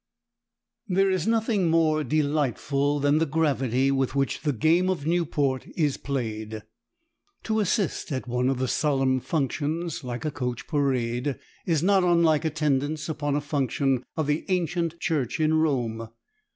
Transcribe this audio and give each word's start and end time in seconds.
There 0.87 1.11
is 1.11 1.27
nothing 1.27 1.69
more 1.69 2.03
delightful 2.03 2.99
than 2.99 3.19
the 3.19 3.27
gravity 3.27 3.91
with 3.91 4.15
which 4.15 4.41
the 4.41 4.51
game 4.51 4.89
of 4.89 5.05
Newport 5.05 5.67
is 5.77 5.97
played. 5.97 6.63
To 7.43 7.59
assist 7.59 8.11
at 8.11 8.27
one 8.27 8.49
of 8.49 8.57
the 8.57 8.67
solemn 8.67 9.19
"functions" 9.19 10.03
like 10.03 10.25
a 10.25 10.31
coach 10.31 10.65
parade 10.65 11.37
is 11.67 11.83
not 11.83 12.03
unlike 12.03 12.45
attendance 12.45 13.09
upon 13.09 13.35
a 13.35 13.41
function 13.41 14.03
of 14.17 14.25
the 14.25 14.43
ancient 14.49 14.99
Church 14.99 15.39
in 15.39 15.53
Rome. 15.53 16.09